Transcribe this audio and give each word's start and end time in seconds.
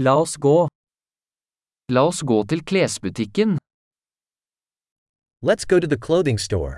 La 0.00 0.12
oss 0.14 0.36
gå. 0.36 0.68
La 1.90 2.02
oss 2.06 2.20
gå 2.22 2.36
til 2.50 2.60
klesbutikken. 2.70 3.58
Let's 5.42 5.66
go 5.66 5.80
to 5.80 5.88
the 5.88 5.98
clothing 6.06 6.38
store. 6.38 6.76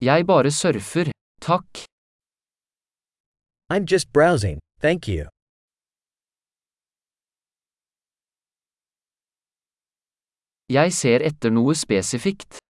Jeg 0.00 0.26
bare 0.30 0.50
surfer. 0.50 1.10
Takk. 1.40 1.70
I'm 3.72 3.84
just 3.92 4.12
browsing, 4.12 4.58
thank 4.80 5.08
you. 5.08 5.26
Jeg 10.68 10.92
ser 10.92 11.18
etter 11.28 11.50
noe 11.50 11.74
spesifikt. 11.74 12.62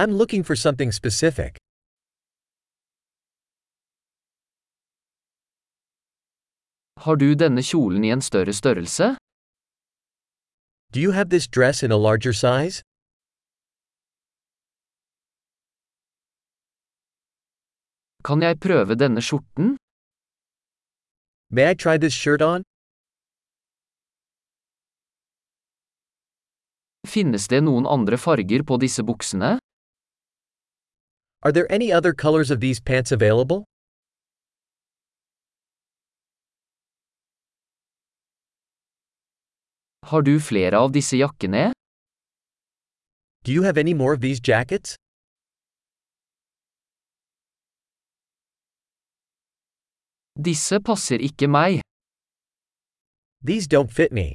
I'm 0.00 0.12
looking 0.20 0.42
for 0.42 0.56
something 0.56 0.90
specific. 0.92 1.59
Har 7.00 7.16
du 7.16 7.30
denne 7.34 7.62
kjolen 7.64 8.04
i 8.04 8.10
en 8.12 8.20
større 8.20 8.52
størrelse? 8.52 9.14
Do 10.92 11.00
you 11.00 11.12
have 11.12 11.30
this 11.30 11.46
dress 11.48 11.82
in 11.82 11.92
a 11.92 11.96
larger 11.96 12.34
size? 12.34 12.82
Kan 18.24 18.42
jeg 18.42 18.60
prøve 18.60 18.98
denne 19.00 19.22
skjorten? 19.24 19.78
May 21.48 21.70
I 21.70 21.74
try 21.74 21.96
this 21.96 22.12
shirt 22.12 22.42
on? 22.42 22.68
Finnes 27.08 27.48
det 27.48 27.62
noen 27.64 27.88
andre 27.88 28.20
farger 28.20 28.62
på 28.68 28.76
disse 28.76 29.02
buksene? 29.02 29.56
Are 31.42 31.52
there 31.52 31.72
any 31.72 31.90
other 31.90 32.12
colors 32.12 32.50
of 32.50 32.60
these 32.60 32.78
pants 32.78 33.10
available? 33.10 33.69
Har 40.10 40.22
du 40.26 40.40
flere 40.42 40.74
av 40.84 40.90
disse 40.90 41.16
jakkene? 41.16 41.70
Do 43.44 43.52
you 43.52 43.62
have 43.62 43.78
any 43.78 43.92
more 43.94 44.12
of 44.16 44.20
these 44.20 44.40
jackets? 44.48 44.96
Disse 50.48 50.80
passer 50.88 51.22
ikke 51.22 51.46
meg. 51.46 51.78
These 53.46 53.68
don't 53.74 53.92
fit 53.98 54.10
me. 54.18 54.34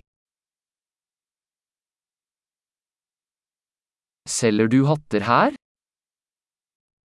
Selger 4.38 4.68
du 4.72 4.86
hatter 4.92 5.26
her? 5.32 5.52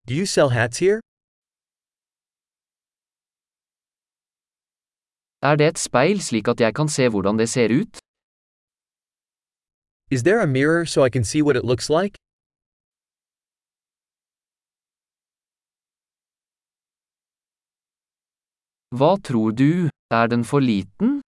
Do 0.08 0.14
you 0.20 0.26
sell 0.26 0.52
hats 0.58 0.80
here? 0.84 1.00
Er 5.42 5.56
det 5.56 5.68
et 5.72 5.80
speil 5.80 6.20
slik 6.28 6.52
at 6.52 6.60
jeg 6.60 6.76
kan 6.76 6.90
se 6.98 7.08
hvordan 7.10 7.40
det 7.40 7.50
ser 7.56 7.72
ut? 7.80 8.07
Is 10.10 10.24
there 10.24 10.40
a 10.40 10.48
mirror 10.48 10.86
so 10.86 11.04
I 11.04 11.10
can 11.10 11.26
see 11.26 11.42
what 11.42 11.58
it 11.58 11.66
looks 11.66 11.90
like? 11.90 12.16
Hva 18.96 19.18
tror 19.22 19.52
du, 19.52 19.90
er 20.10 20.28
den 20.28 20.44
for 20.46 20.62
liten? 20.62 21.20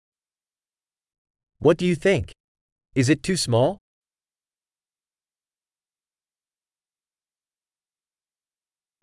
What 1.58 1.76
do 1.78 1.86
you 1.86 1.96
think? 1.96 2.30
Is 2.94 3.08
it 3.08 3.24
too 3.24 3.36
small? 3.36 3.78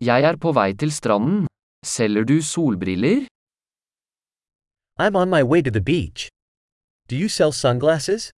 Jeg 0.00 0.24
er 0.24 0.36
på 0.40 0.52
vei 0.52 0.72
til 0.72 0.92
stranden. 0.92 1.46
Selger 1.84 2.24
du 2.24 2.40
solbriller? 2.42 3.28
I'm 4.98 5.16
on 5.16 5.28
my 5.28 5.42
way 5.42 5.60
to 5.62 5.70
the 5.70 5.84
beach. 5.92 6.30
Do 7.08 7.14
you 7.16 7.28
sell 7.28 7.52
sunglasses? 7.52 8.32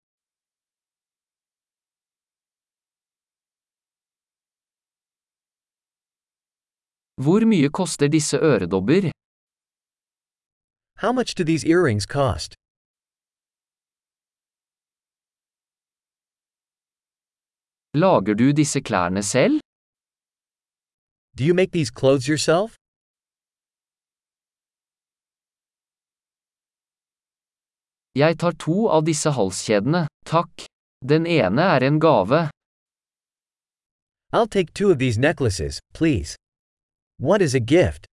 Hvor 7.24 7.40
mye 7.50 7.68
koster 7.78 8.08
disse 8.08 8.36
øredobber? 8.50 9.10
How 11.02 11.12
much 11.12 11.34
do 11.38 11.44
these 11.44 11.64
earrings 11.66 12.06
cost? 12.06 12.54
Lager 17.94 18.34
du 18.34 18.52
disse 18.52 18.80
klærne 18.80 19.22
selv? 19.22 19.60
Do 21.38 21.44
you 21.48 21.54
make 21.54 21.72
these 21.72 21.90
clothes 22.00 22.26
yourself? 22.28 22.70
Jeg 28.14 28.38
tar 28.38 28.54
to 28.64 28.76
av 28.96 29.02
disse 29.10 29.30
halskjedene, 29.38 30.06
takk. 30.26 30.66
Den 31.10 31.26
ene 31.26 31.62
er 31.74 31.82
en 31.88 31.98
gave. 32.00 32.40
I'll 34.32 34.50
take 34.56 34.72
two 34.74 34.90
of 34.92 34.98
these 34.98 35.18
necklaces, 35.18 35.80
please. 35.94 36.36
What 37.20 37.42
is 37.42 37.54
a 37.54 37.58
gift? 37.58 38.06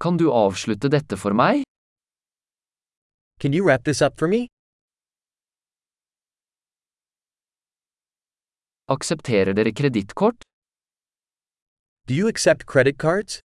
Kan 0.00 0.16
du 0.16 0.30
avslutte 0.32 0.88
dette 0.88 1.16
for 1.16 1.34
meg? 1.34 1.62
Can 3.38 3.52
you 3.52 3.66
wrap 3.66 3.84
this 3.84 4.00
up 4.00 4.16
for 4.18 4.28
me? 4.28 4.46
Aksepterer 8.88 9.52
dere 9.52 9.72
kredittkort? 9.72 10.40
Do 12.06 12.14
you 12.14 12.28
accept 12.28 12.64
credit 12.64 12.96
cards? 12.98 13.40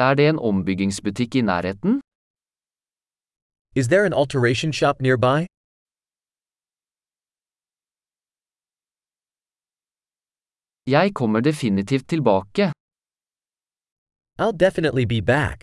Er 0.00 0.14
det 0.16 0.28
en 0.28 0.38
ombyggingsbutikk 0.38 1.34
i 1.34 1.44
nærheten? 1.52 2.00
Is 3.74 3.88
there 3.88 4.04
an 4.04 4.12
alteration 4.12 4.70
shop 4.72 5.00
nearby? 5.00 5.46
Jeg 10.86 11.14
kommer 11.14 11.40
definitivt 11.40 12.08
tilbake. 12.08 12.72
I'll 14.38 14.52
definitely 14.52 15.06
be 15.06 15.20
back. 15.20 15.62